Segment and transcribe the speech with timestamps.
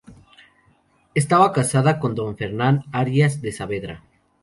[1.13, 4.01] Estaba casada con don Fernán Arias de Saavedra.